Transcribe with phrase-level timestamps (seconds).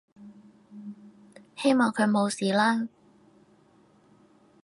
[1.57, 2.87] 希望佢冇事啦